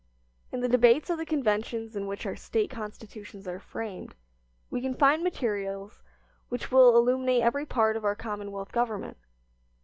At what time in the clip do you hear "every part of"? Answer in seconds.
7.43-8.03